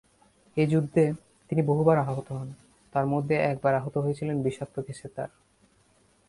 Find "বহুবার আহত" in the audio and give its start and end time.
1.61-2.27